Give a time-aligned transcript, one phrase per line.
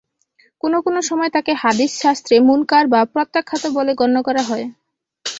[0.63, 4.65] কোন কোন সময় তাকে হাদীস শাস্ত্রে মুনকার বা প্রত্যাখ্যাত বলে গণ্য করা হয়।